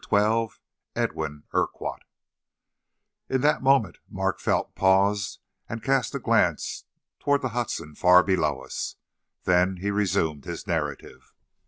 [0.01, 1.61] [Illustration: I]
[3.29, 5.37] In that moment Mark Felt paused
[5.69, 6.85] and cast a glance
[7.19, 8.95] toward the Hudson far below us.
[9.43, 11.35] Then he resumed his narrative.